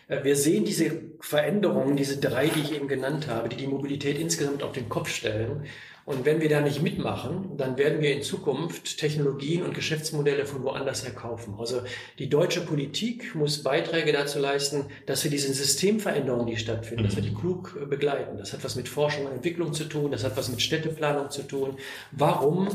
[0.09, 4.19] Äh, wir sehen diese Veränderungen, diese drei, die ich eben genannt habe, die die Mobilität
[4.19, 5.65] insgesamt auf den Kopf stellen.
[6.09, 10.63] Und wenn wir da nicht mitmachen, dann werden wir in Zukunft Technologien und Geschäftsmodelle von
[10.63, 11.57] woanders her kaufen.
[11.59, 11.83] Also
[12.19, 17.23] die deutsche Politik muss Beiträge dazu leisten, dass wir diese Systemveränderungen, die stattfinden, dass wir
[17.23, 17.41] die mhm.
[17.41, 18.39] klug äh, begleiten.
[18.39, 21.43] Das hat was mit Forschung und Entwicklung zu tun, das hat was mit Städteplanung zu
[21.43, 21.77] tun.
[22.13, 22.69] Warum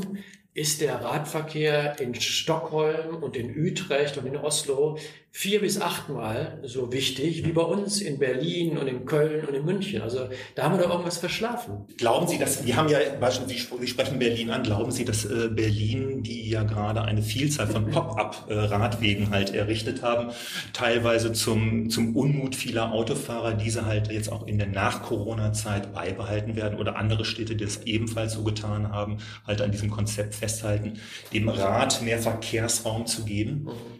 [0.54, 4.96] ist der Radverkehr in Stockholm und in Utrecht und in Oslo
[5.36, 9.64] vier bis achtmal so wichtig wie bei uns in Berlin und in Köln und in
[9.64, 10.00] München.
[10.00, 11.86] Also da haben wir doch irgendwas verschlafen.
[11.98, 13.00] Glauben Sie, dass, wir haben ja,
[13.48, 17.90] Sie sprechen Berlin an, glauben Sie, dass äh, Berlin, die ja gerade eine Vielzahl von
[17.90, 20.30] Pop-up-Radwegen halt errichtet haben,
[20.72, 26.78] teilweise zum, zum Unmut vieler Autofahrer, diese halt jetzt auch in der Nach-Corona-Zeit beibehalten werden
[26.78, 31.00] oder andere Städte, die das ebenfalls so getan haben, halt an diesem Konzept festhalten,
[31.32, 33.64] dem Rad mehr Verkehrsraum zu geben?
[33.64, 33.93] Mhm.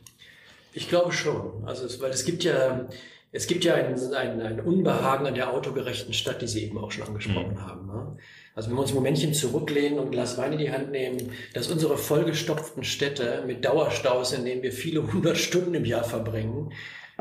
[0.74, 1.64] Ich glaube schon.
[1.64, 2.88] Also, es, weil es gibt ja,
[3.32, 6.92] es gibt ja ein, ein, ein Unbehagen an der autogerechten Stadt, die Sie eben auch
[6.92, 7.66] schon angesprochen mhm.
[7.66, 7.86] haben.
[7.86, 8.16] Ne?
[8.54, 11.32] Also wenn wir uns ein Momentchen zurücklehnen und ein Glas Wein in die Hand nehmen,
[11.54, 16.72] dass unsere vollgestopften Städte mit Dauerstaus, in denen wir viele hundert Stunden im Jahr verbringen,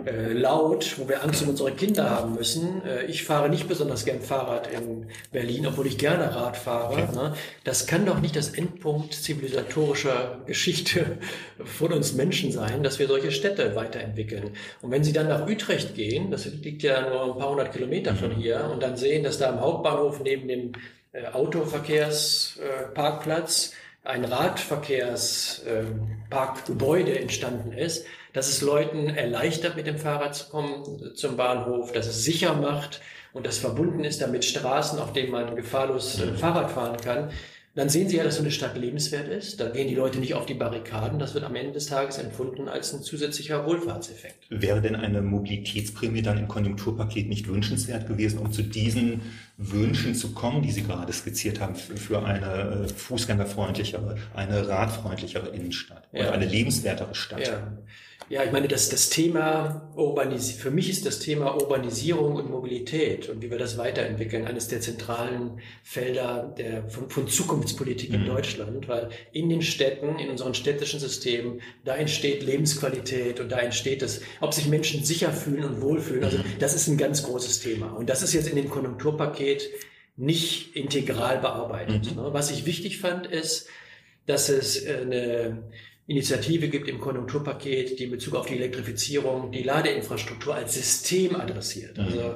[0.06, 2.84] äh, laut, wo wir Angst um unsere Kinder haben müssen.
[2.84, 6.94] Äh, ich fahre nicht besonders gern Fahrrad in Berlin, obwohl ich gerne Rad fahre.
[6.94, 7.06] Okay.
[7.14, 7.36] Ne?
[7.64, 11.20] Das kann doch nicht das Endpunkt zivilisatorischer Geschichte
[11.64, 14.56] von uns Menschen sein, dass wir solche Städte weiterentwickeln.
[14.82, 18.16] Und wenn Sie dann nach Utrecht gehen, das liegt ja nur ein paar hundert Kilometer
[18.16, 18.38] von mhm.
[18.38, 20.72] hier, und dann sehen, dass da am Hauptbahnhof neben dem
[21.12, 23.74] äh, Autoverkehrsparkplatz
[24.04, 31.94] ein Radverkehrsparkgebäude entstanden ist, dass es Leuten erleichtert, mit dem Fahrrad zu kommen zum Bahnhof,
[31.94, 33.00] dass es sicher macht
[33.32, 37.32] und das verbunden ist damit Straßen, auf denen man gefahrlos äh, Fahrrad fahren kann.
[37.76, 39.60] Dann sehen Sie ja, dass so eine Stadt lebenswert ist.
[39.60, 41.18] Da gehen die Leute nicht auf die Barrikaden.
[41.18, 44.46] Das wird am Ende des Tages empfunden als ein zusätzlicher Wohlfahrtseffekt.
[44.50, 49.22] Wäre denn eine Mobilitätsprämie dann im Konjunkturpaket nicht wünschenswert gewesen, um zu diesen
[49.58, 56.08] Wünschen zu kommen, die Sie gerade skizziert haben, für eine äh, fußgängerfreundlichere, eine radfreundlichere Innenstadt
[56.12, 56.32] oder ja.
[56.32, 57.48] eine lebenswertere Stadt?
[57.48, 57.74] Ja.
[58.30, 63.30] Ja, ich meine, das, das Thema Urbanisierung, für mich ist das Thema Urbanisierung und Mobilität
[63.30, 68.16] und wie wir das weiterentwickeln eines der zentralen Felder der, von, von Zukunftspolitik mhm.
[68.16, 73.60] in Deutschland, weil in den Städten, in unseren städtischen Systemen, da entsteht Lebensqualität und da
[73.60, 76.24] entsteht es, ob sich Menschen sicher fühlen und wohlfühlen.
[76.24, 76.44] Also mhm.
[76.60, 77.92] das ist ein ganz großes Thema.
[77.92, 79.70] Und das ist jetzt in dem Konjunkturpaket
[80.16, 82.16] nicht integral bearbeitet.
[82.16, 82.34] Mhm.
[82.34, 83.68] Was ich wichtig fand, ist,
[84.26, 85.64] dass es eine
[86.08, 91.98] Initiative gibt im Konjunkturpaket, die in Bezug auf die Elektrifizierung die Ladeinfrastruktur als System adressiert.
[91.98, 92.04] Mhm.
[92.04, 92.36] Also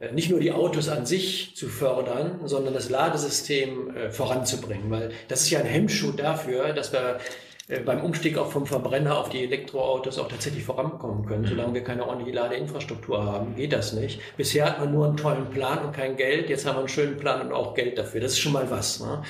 [0.00, 5.12] äh, nicht nur die Autos an sich zu fördern, sondern das Ladesystem äh, voranzubringen, weil
[5.28, 7.20] das ist ja ein Hemmschuh dafür, dass wir
[7.68, 11.42] äh, beim Umstieg auch vom Verbrenner auf die Elektroautos auch tatsächlich vorankommen können.
[11.42, 11.48] Mhm.
[11.48, 14.20] Solange wir keine ordentliche Ladeinfrastruktur haben, geht das nicht.
[14.36, 16.50] Bisher hat man nur einen tollen Plan und kein Geld.
[16.50, 18.20] Jetzt haben wir einen schönen Plan und auch Geld dafür.
[18.20, 18.98] Das ist schon mal was.
[18.98, 19.22] Ne?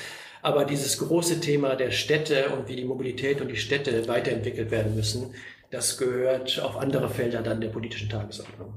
[0.45, 4.95] Aber dieses große Thema der Städte und wie die Mobilität und die Städte weiterentwickelt werden
[4.95, 5.31] müssen,
[5.71, 8.75] das gehört auf andere Felder dann der politischen Tagesordnung.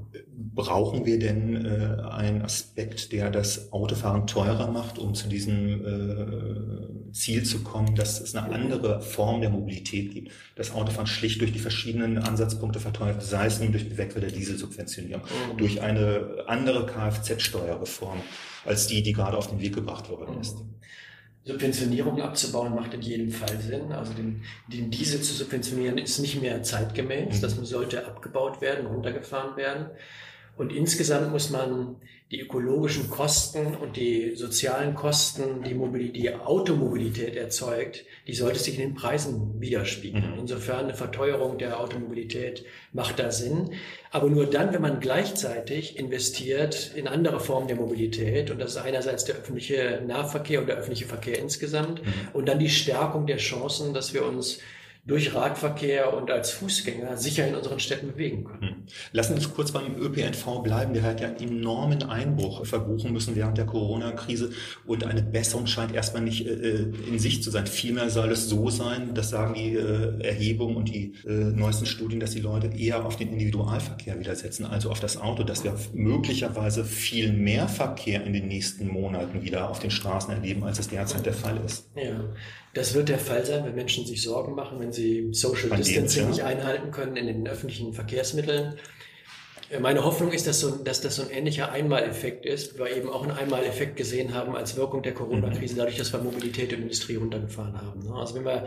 [0.54, 7.12] Brauchen wir denn äh, einen Aspekt, der das Autofahren teurer macht, um zu diesem äh,
[7.12, 10.32] Ziel zu kommen, dass es eine andere Form der Mobilität gibt?
[10.56, 14.30] Das Autofahren schlicht durch die verschiedenen Ansatzpunkte verteuert, sei es nun durch die Wegfall der
[14.30, 15.58] Dieselsubventionierung, mhm.
[15.58, 18.22] durch eine andere Kfz-Steuerreform
[18.64, 20.56] als die, die gerade auf den Weg gebracht worden ist.
[20.56, 20.78] Mhm.
[21.48, 23.90] Subventionierung abzubauen macht in jedem Fall Sinn.
[23.90, 27.38] Also den, den Diesel zu subventionieren ist nicht mehr zeitgemäß.
[27.38, 27.40] Mhm.
[27.40, 29.86] Das sollte abgebaut werden, runtergefahren werden.
[30.58, 31.96] Und insgesamt muss man
[32.30, 38.74] die ökologischen Kosten und die sozialen Kosten, die, Mobilität, die Automobilität erzeugt, die sollte sich
[38.74, 40.32] in den Preisen widerspiegeln.
[40.32, 40.40] Mhm.
[40.40, 43.70] Insofern eine Verteuerung der Automobilität macht da Sinn.
[44.10, 48.50] Aber nur dann, wenn man gleichzeitig investiert in andere Formen der Mobilität.
[48.50, 52.04] Und das ist einerseits der öffentliche Nahverkehr und der öffentliche Verkehr insgesamt.
[52.04, 52.12] Mhm.
[52.34, 54.58] Und dann die Stärkung der Chancen, dass wir uns
[55.08, 58.60] durch Radverkehr und als Fußgänger sicher in unseren Städten bewegen können.
[58.60, 58.76] Hm.
[59.12, 60.92] Lassen Sie uns kurz beim ÖPNV bleiben.
[60.92, 64.50] Der hat ja einen enormen Einbruch verbuchen müssen während der Corona-Krise
[64.86, 67.66] und eine Besserung scheint erstmal nicht äh, äh, in Sicht zu sein.
[67.66, 72.20] Vielmehr soll es so sein, das sagen die äh, Erhebungen und die äh, neuesten Studien,
[72.20, 75.74] dass die Leute eher auf den Individualverkehr wieder setzen, also auf das Auto, dass wir
[75.94, 80.88] möglicherweise viel mehr Verkehr in den nächsten Monaten wieder auf den Straßen erleben, als es
[80.88, 81.88] derzeit der Fall ist.
[81.96, 82.20] Ja,
[82.74, 86.28] das wird der Fall sein, wenn Menschen sich Sorgen machen, wenn sie Social Distancing ja.
[86.28, 88.74] nicht einhalten können in den öffentlichen Verkehrsmitteln.
[89.70, 92.96] Äh, meine Hoffnung ist, dass, so, dass das so ein ähnlicher Einmaleffekt ist, weil wir
[92.96, 95.78] eben auch einen Einmaleffekt gesehen haben als Wirkung der Corona-Krise, mhm.
[95.78, 98.00] dadurch, dass wir Mobilität und Industrie runtergefahren haben.
[98.04, 98.14] Ne?
[98.14, 98.66] Also wenn wir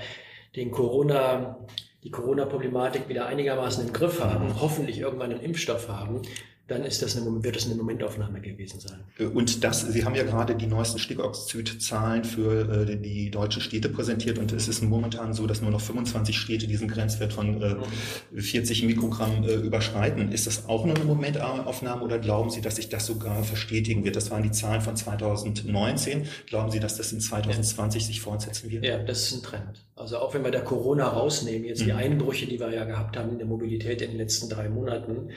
[0.55, 1.59] den Corona,
[2.03, 6.21] die Corona-Problematik wieder einigermaßen im Griff haben, hoffentlich irgendwann einen Impfstoff haben,
[6.71, 9.01] dann ist das eine, wird das eine Momentaufnahme gewesen sein.
[9.19, 13.89] Äh, und das, Sie haben ja gerade die neuesten Stickoxidzahlen für äh, die deutschen Städte
[13.89, 17.75] präsentiert und es ist momentan so, dass nur noch 25 Städte diesen Grenzwert von äh,
[18.41, 20.31] 40 Mikrogramm äh, überschreiten.
[20.31, 24.15] Ist das auch nur eine Momentaufnahme oder glauben Sie, dass sich das sogar verstetigen wird?
[24.15, 26.27] Das waren die Zahlen von 2019.
[26.47, 28.07] Glauben Sie, dass das in 2020 ja.
[28.07, 28.85] sich fortsetzen wird?
[28.85, 29.85] Ja, das ist ein Trend.
[29.95, 31.97] Also auch wenn wir da Corona rausnehmen, jetzt die mhm.
[31.97, 35.29] Einbrüche, die wir ja gehabt haben in der Mobilität in den letzten drei Monaten,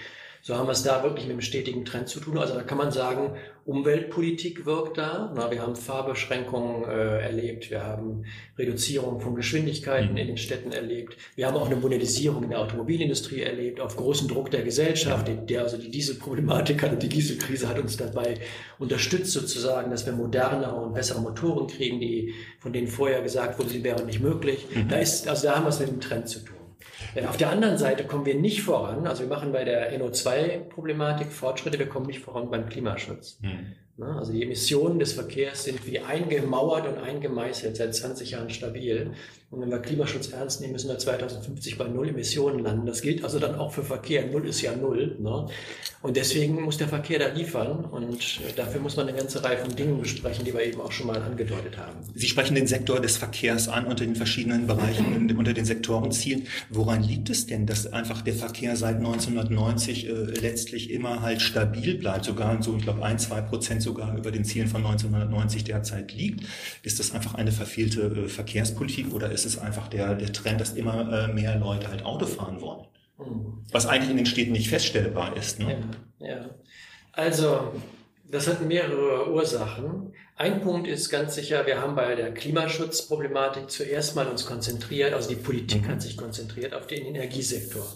[0.47, 2.37] so haben wir es da wirklich mit einem stetigen Trend zu tun.
[2.37, 3.31] Also da kann man sagen,
[3.65, 5.33] Umweltpolitik wirkt da.
[5.35, 8.27] Na, wir haben Fahrbeschränkungen äh, erlebt, wir haben
[8.59, 10.17] Reduzierung von Geschwindigkeiten mhm.
[10.19, 14.29] in den Städten erlebt, wir haben auch eine Modernisierung in der Automobilindustrie erlebt, auf großen
[14.29, 15.35] Druck der Gesellschaft, ja.
[15.35, 18.35] der also die Dieselproblematik hat und die Dieselkrise hat uns dabei
[18.79, 23.71] unterstützt sozusagen, dass wir modernere und bessere Motoren kriegen, die von denen vorher gesagt wurde,
[23.71, 24.67] sie wären nicht möglich.
[24.75, 24.91] Mhm.
[24.91, 26.64] Da ist, also da haben wir es mit dem Trend zu tun.
[27.29, 29.07] Auf der anderen Seite kommen wir nicht voran.
[29.07, 33.39] Also wir machen bei der NO2-Problematik Fortschritte, wir kommen nicht voran beim Klimaschutz.
[33.43, 33.75] Hm.
[34.03, 39.13] Also die Emissionen des Verkehrs sind wie eingemauert und eingemeißelt, seit 20 Jahren stabil.
[39.55, 42.87] Und wenn wir Klimaschutz ernst nehmen, müssen wir 2050 bei Null Emissionen landen.
[42.87, 44.27] Das gilt also dann auch für Verkehr.
[44.27, 45.17] Null ist ja Null.
[45.21, 45.47] Ne?
[46.03, 47.85] Und deswegen muss der Verkehr da liefern.
[47.85, 51.07] Und dafür muss man eine ganze Reihe von Dingen besprechen, die wir eben auch schon
[51.07, 51.93] mal angedeutet haben.
[52.15, 56.49] Sie sprechen den Sektor des Verkehrs an unter den verschiedenen Bereichen, unter den Sektorenzielen.
[56.71, 61.95] Woran liegt es denn, dass einfach der Verkehr seit 1990 äh, letztlich immer halt stabil
[61.95, 66.13] bleibt, sogar so, ich glaube, ein, zwei Prozent sogar über den Zielen von 1990 derzeit
[66.13, 66.45] liegt?
[66.83, 70.73] Ist das einfach eine verfehlte äh, Verkehrspolitik oder ist es einfach der, der Trend, dass
[70.73, 72.87] immer äh, mehr Leute halt Auto fahren wollen?
[73.19, 73.65] Mhm.
[73.71, 75.59] Was eigentlich in den Städten nicht feststellbar ist.
[75.59, 75.85] Ne?
[76.19, 76.51] Ja, ja.
[77.13, 77.73] Also,
[78.31, 80.13] das hat mehrere Ursachen.
[80.37, 85.29] Ein Punkt ist ganz sicher, wir haben bei der Klimaschutzproblematik zuerst mal uns konzentriert, also
[85.29, 85.89] die Politik mhm.
[85.89, 87.87] hat sich konzentriert auf den Energiesektor.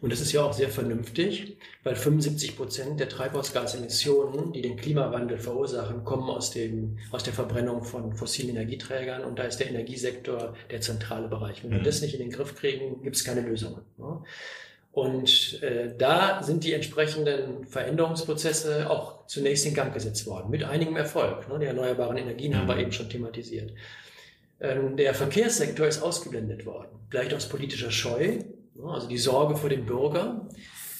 [0.00, 5.38] Und das ist ja auch sehr vernünftig, weil 75 Prozent der Treibhausgasemissionen, die den Klimawandel
[5.38, 9.24] verursachen, kommen aus, dem, aus der Verbrennung von fossilen Energieträgern.
[9.24, 11.64] Und da ist der Energiesektor der zentrale Bereich.
[11.64, 11.84] Wenn wir mhm.
[11.84, 13.82] das nicht in den Griff kriegen, gibt es keine Lösungen.
[13.96, 14.22] Ne?
[14.92, 20.96] Und äh, da sind die entsprechenden Veränderungsprozesse auch zunächst in Gang gesetzt worden, mit einigem
[20.96, 21.48] Erfolg.
[21.48, 21.58] Ne?
[21.58, 22.80] Die erneuerbaren Energien haben wir mhm.
[22.80, 23.72] eben schon thematisiert.
[24.60, 28.38] Ähm, der Verkehrssektor ist ausgeblendet worden, vielleicht aus politischer Scheu,
[28.86, 30.48] also die Sorge vor dem Bürger.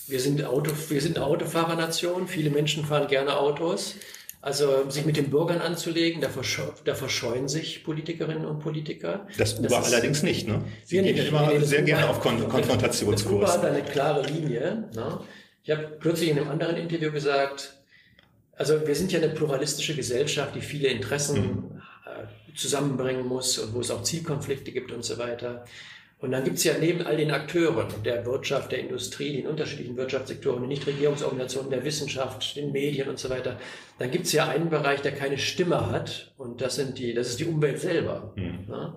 [0.06, 3.96] Wir sind, Auto, wir sind eine Autofahrernation, viele Menschen fahren gerne Autos.
[4.40, 6.28] Also sich mit den Bürgern anzulegen, da,
[6.84, 9.26] da verscheuen sich Politikerinnen und Politiker.
[9.36, 10.62] Das Uber das allerdings nicht, ne?
[10.84, 13.24] Sie gehen nicht, immer nee, sehr Uber, gerne auf Kon Konfrontationskurs.
[13.24, 14.88] Das Uber hat eine klare Linie.
[14.94, 15.20] Ne?
[15.64, 17.74] Ich habe kürzlich in einem anderen Interview gesagt,
[18.52, 21.82] also wir sind ja eine pluralistische Gesellschaft, die viele Interessen mhm.
[22.54, 25.64] zusammenbringen muss und wo es auch Zielkonflikte gibt und so weiter.
[26.20, 29.96] Und dann gibt es ja neben all den Akteuren der Wirtschaft, der Industrie, den unterschiedlichen
[29.96, 33.56] Wirtschaftssektoren, den Nichtregierungsorganisationen, der Wissenschaft, den Medien und so weiter,
[34.00, 37.28] dann gibt es ja einen Bereich, der keine Stimme hat und das sind die, das
[37.28, 38.32] ist die Umwelt selber.
[38.34, 38.66] Mhm.
[38.68, 38.96] Ja?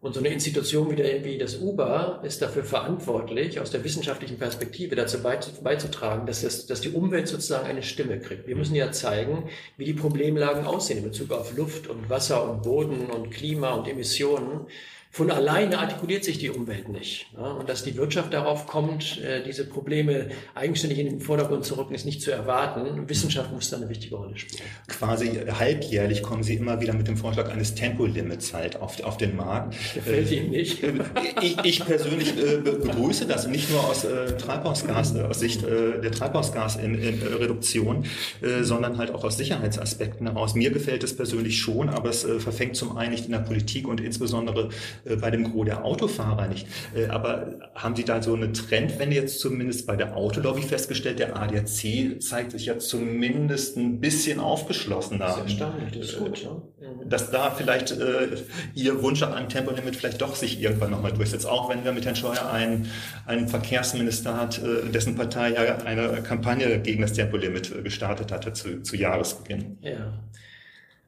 [0.00, 4.38] Und so eine Institution wie, der, wie das UBA ist dafür verantwortlich, aus der wissenschaftlichen
[4.38, 8.46] Perspektive dazu beizutragen, dass, das, dass die Umwelt sozusagen eine Stimme kriegt.
[8.46, 12.62] Wir müssen ja zeigen, wie die Problemlagen aussehen in Bezug auf Luft und Wasser und
[12.62, 14.66] Boden und Klima und Emissionen
[15.10, 17.28] von alleine artikuliert sich die Umwelt nicht.
[17.36, 21.78] Ja, und dass die Wirtschaft darauf kommt, äh, diese Probleme eigenständig in den Vordergrund zu
[21.78, 23.08] rücken, ist nicht zu erwarten.
[23.08, 24.68] Wissenschaft muss da eine wichtige Rolle spielen.
[24.88, 29.36] Quasi halbjährlich kommen Sie immer wieder mit dem Vorschlag eines Tempolimits halt auf, auf den
[29.36, 29.74] Markt.
[29.94, 30.82] Gefällt Ihnen nicht?
[30.82, 30.92] Äh,
[31.40, 34.06] ich, ich persönlich äh, begrüße das nicht nur aus
[34.38, 38.04] Treibhausgas, aus Sicht der Treibhausgasreduktion,
[38.60, 40.54] sondern halt auch aus Sicherheitsaspekten heraus.
[40.54, 44.00] Mir gefällt es persönlich schon, aber es verfängt zum einen nicht in der Politik und
[44.00, 44.68] insbesondere
[45.06, 46.66] äh, bei dem Gros der Autofahrer nicht.
[46.94, 51.18] Äh, aber haben Sie da so eine Trendwende jetzt zumindest bei der Autolobby festgestellt?
[51.18, 55.26] Der ADAC zeigt sich ja zumindest ein bisschen aufgeschlossener.
[55.26, 56.42] Das ist erstaunlich, das ist gut.
[56.42, 56.50] Ja.
[56.50, 57.08] Mhm.
[57.08, 58.28] Dass da vielleicht äh,
[58.74, 61.46] Ihr Wunsch an einem Tempolimit vielleicht doch sich irgendwann nochmal durchsetzt.
[61.46, 62.90] Auch wenn wir mit Herrn Scheuer einen,
[63.26, 68.82] einen Verkehrsminister hat, äh, dessen Partei ja eine Kampagne gegen das Tempolimit gestartet hatte zu,
[68.82, 69.78] zu Jahresbeginn.
[69.80, 70.12] Ja.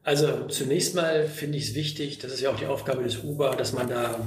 [0.03, 3.55] Also zunächst mal finde ich es wichtig, das ist ja auch die Aufgabe des UBA,
[3.55, 4.19] dass man da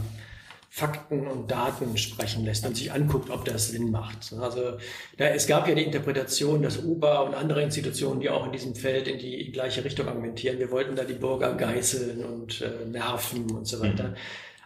[0.74, 4.32] Fakten und Daten sprechen lässt und sich anguckt, ob das Sinn macht.
[4.40, 4.78] Also
[5.18, 8.74] da, es gab ja die Interpretation, dass UBA und andere Institutionen, die auch in diesem
[8.74, 13.50] Feld in die gleiche Richtung argumentieren, wir wollten da die Bürger geißeln und äh, nerven
[13.50, 14.08] und so weiter.
[14.08, 14.16] Mhm.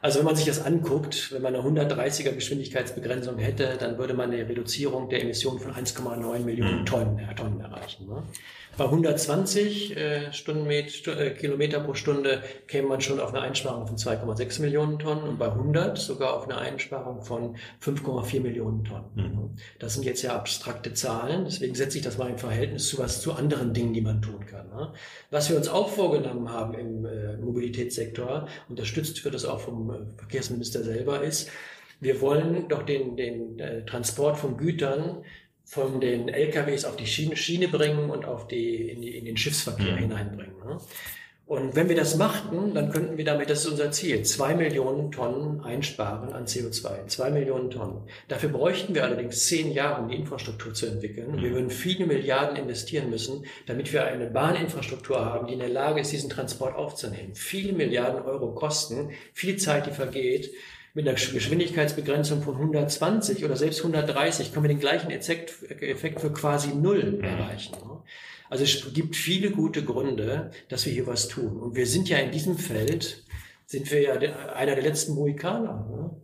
[0.00, 4.30] Also wenn man sich das anguckt, wenn man eine 130er Geschwindigkeitsbegrenzung hätte, dann würde man
[4.30, 6.86] eine Reduzierung der Emissionen von 1,9 Millionen mhm.
[6.86, 8.06] Tonnen, äh, Tonnen erreichen.
[8.06, 8.22] Ne?
[8.76, 13.96] Bei 120 äh, Stundenmeter, äh, Kilometer pro Stunde käme man schon auf eine Einsparung von
[13.96, 19.10] 2,6 Millionen Tonnen und bei 100 sogar auf eine Einsparung von 5,4 Millionen Tonnen.
[19.14, 19.56] Mhm.
[19.78, 23.22] Das sind jetzt ja abstrakte Zahlen, deswegen setze ich das mal im Verhältnis zu was
[23.22, 24.68] zu anderen Dingen, die man tun kann.
[24.68, 24.92] Ne?
[25.30, 30.18] Was wir uns auch vorgenommen haben im äh, Mobilitätssektor, unterstützt wird das auch vom äh,
[30.18, 31.50] Verkehrsminister selber, ist,
[32.00, 35.24] wir wollen doch den, den äh, Transport von Gütern
[35.66, 39.36] von den LKWs auf die Schiene, Schiene bringen und auf die, in, die, in den
[39.36, 39.98] Schiffsverkehr mhm.
[39.98, 40.56] hineinbringen.
[40.64, 40.78] Ne?
[41.44, 45.12] Und wenn wir das machten, dann könnten wir damit, das ist unser Ziel, zwei Millionen
[45.12, 47.06] Tonnen einsparen an CO2.
[47.06, 48.02] Zwei Millionen Tonnen.
[48.26, 51.28] Dafür bräuchten wir allerdings zehn Jahre, um die Infrastruktur zu entwickeln.
[51.28, 51.54] Und wir mhm.
[51.54, 56.12] würden viele Milliarden investieren müssen, damit wir eine Bahninfrastruktur haben, die in der Lage ist,
[56.12, 57.34] diesen Transport aufzunehmen.
[57.34, 60.50] Viele Milliarden Euro kosten, viel Zeit, die vergeht
[60.96, 66.32] mit einer Geschwindigkeitsbegrenzung von 120 oder selbst 130 können wir den gleichen Effekt, Effekt für
[66.32, 67.76] quasi null erreichen.
[68.48, 71.58] Also es gibt viele gute Gründe, dass wir hier was tun.
[71.58, 73.24] Und wir sind ja in diesem Feld,
[73.66, 74.14] sind wir ja
[74.54, 76.16] einer der letzten Mohikaner.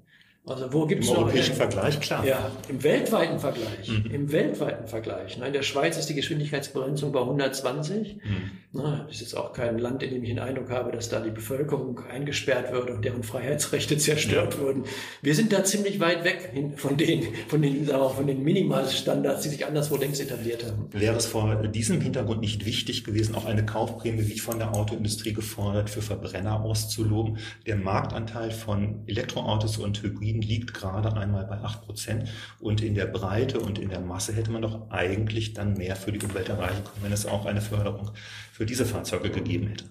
[0.45, 1.19] Also wo gibt es noch...
[1.19, 2.27] Im europäischen Vergleich, klar.
[2.27, 3.89] Ja, im weltweiten Vergleich.
[3.89, 4.11] Mhm.
[4.11, 5.39] Im weltweiten Vergleich.
[5.39, 8.17] In der Schweiz ist die Geschwindigkeitsbegrenzung bei 120.
[8.17, 8.51] Mhm.
[8.73, 11.21] Na, das ist jetzt auch kein Land, in dem ich den Eindruck habe, dass da
[11.21, 14.61] die Bevölkerung eingesperrt wird und deren Freiheitsrechte zerstört ja.
[14.61, 14.85] würden.
[15.21, 19.43] Wir sind da ziemlich weit weg von den, von den, sagen wir, von den Minimalstandards,
[19.43, 20.89] die sich anderswo längst etabliert haben.
[20.91, 25.35] Wäre es vor diesem Hintergrund nicht wichtig gewesen, auch eine Kaufprämie, wie von der Autoindustrie
[25.35, 27.39] gefordert, für Verbrenner auszuloben?
[27.67, 32.29] Der Marktanteil von Elektroautos und Hybriden Hybriden liegt gerade einmal bei 8 Prozent.
[32.61, 36.13] Und in der Breite und in der Masse hätte man doch eigentlich dann mehr für
[36.13, 38.11] die Umwelt erreichen können, wenn es auch eine Förderung
[38.53, 39.85] für diese Fahrzeuge gegeben hätte.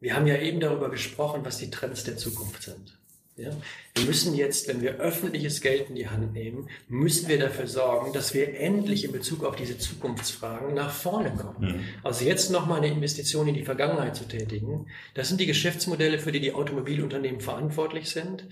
[0.00, 2.98] Wir haben ja eben darüber gesprochen, was die Trends der Zukunft sind.
[3.36, 3.50] Ja?
[3.94, 8.12] Wir müssen jetzt, wenn wir öffentliches Geld in die Hand nehmen, müssen wir dafür sorgen,
[8.12, 11.76] dass wir endlich in Bezug auf diese Zukunftsfragen nach vorne kommen.
[11.76, 11.84] Mhm.
[12.02, 16.32] Also jetzt nochmal eine Investition in die Vergangenheit zu tätigen, das sind die Geschäftsmodelle, für
[16.32, 18.46] die die Automobilunternehmen verantwortlich sind.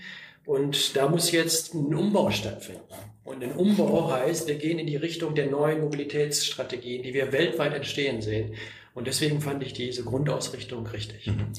[0.45, 2.81] Und da muss jetzt ein Umbau stattfinden.
[3.23, 7.73] Und ein Umbau heißt, wir gehen in die Richtung der neuen Mobilitätsstrategien, die wir weltweit
[7.73, 8.53] entstehen sehen.
[8.93, 11.27] Und deswegen fand ich diese Grundausrichtung richtig.
[11.27, 11.53] Mhm.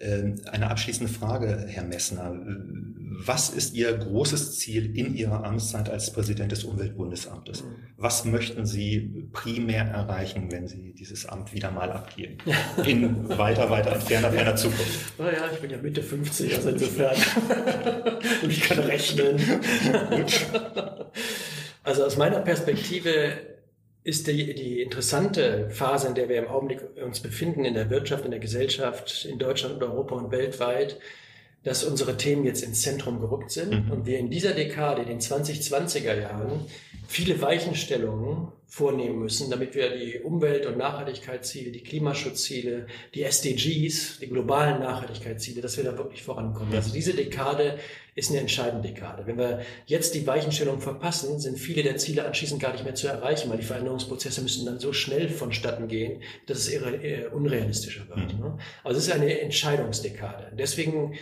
[0.00, 2.30] Ähm, eine abschließende Frage, Herr Messner.
[3.20, 7.64] Was ist Ihr großes Ziel in Ihrer Amtszeit als Präsident des Umweltbundesamtes?
[7.64, 7.76] Mhm.
[7.96, 12.38] Was möchten Sie primär erreichen, wenn Sie dieses Amt wieder mal abgeben?
[12.86, 15.18] In weiter, weiter entfernter, ferner Zukunft.
[15.18, 17.16] Naja, ich bin ja Mitte 50, also insofern.
[18.44, 19.40] Und ich kann rechnen.
[21.82, 23.32] also aus meiner Perspektive
[24.04, 28.24] ist die, die interessante Phase, in der wir im Augenblick uns befinden, in der Wirtschaft,
[28.24, 31.00] in der Gesellschaft, in Deutschland und Europa und weltweit,
[31.64, 33.90] dass unsere Themen jetzt ins Zentrum gerückt sind mhm.
[33.90, 36.66] und wir in dieser Dekade, in den 2020er Jahren,
[37.06, 44.28] viele Weichenstellungen vornehmen müssen, damit wir die Umwelt- und Nachhaltigkeitsziele, die Klimaschutzziele, die SDGs, die
[44.28, 46.74] globalen Nachhaltigkeitsziele, dass wir da wirklich vorankommen.
[46.74, 47.78] Also diese Dekade
[48.14, 49.26] ist eine entscheidende Dekade.
[49.26, 53.08] Wenn wir jetzt die Weichenstellung verpassen, sind viele der Ziele anschließend gar nicht mehr zu
[53.08, 58.38] erreichen, weil die Veränderungsprozesse müssen dann so schnell vonstatten gehen, dass es eher unrealistischer wird.
[58.38, 58.58] Mhm.
[58.84, 60.52] Also es ist eine Entscheidungsdekade.
[60.58, 61.14] Deswegen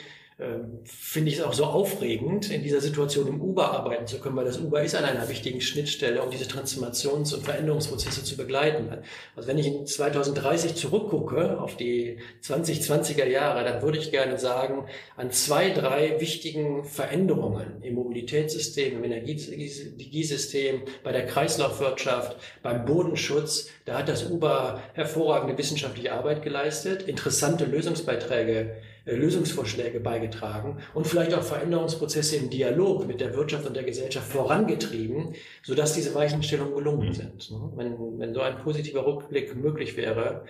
[0.85, 4.45] finde ich es auch so aufregend, in dieser Situation im Uber arbeiten zu können, weil
[4.45, 8.99] das Uber ist an einer wichtigen Schnittstelle, um diese Transformations- und Veränderungsprozesse zu begleiten.
[9.35, 14.85] Also wenn ich in 2030 zurückgucke auf die 2020er Jahre, dann würde ich gerne sagen,
[15.17, 24.01] an zwei, drei wichtigen Veränderungen im Mobilitätssystem, im Energiesystem, bei der Kreislaufwirtschaft, beim Bodenschutz, da
[24.01, 28.77] hat das Uber hervorragende wissenschaftliche Arbeit geleistet, interessante Lösungsbeiträge
[29.15, 35.35] Lösungsvorschläge beigetragen und vielleicht auch Veränderungsprozesse im Dialog mit der Wirtschaft und der Gesellschaft vorangetrieben,
[35.63, 37.15] sodass diese Weichenstellungen gelungen mhm.
[37.15, 37.51] sind.
[37.51, 37.73] Ne?
[37.77, 40.45] Wenn, wenn so ein positiver Rückblick möglich wäre,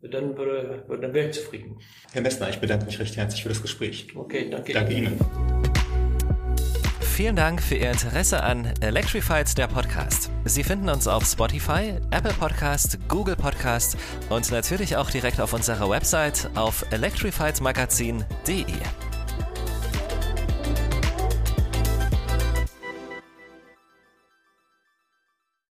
[0.00, 1.78] dann, würde, dann wäre ich zufrieden.
[2.12, 4.06] Herr Messner, ich bedanke mich recht herzlich für das Gespräch.
[4.14, 5.18] Okay, danke, danke Ihnen.
[5.18, 5.77] Ihnen.
[7.18, 10.30] Vielen Dank für Ihr Interesse an Electrified, der Podcast.
[10.44, 13.96] Sie finden uns auf Spotify, Apple Podcast, Google Podcast
[14.28, 18.66] und natürlich auch direkt auf unserer Website auf electrifiedmagazin.de.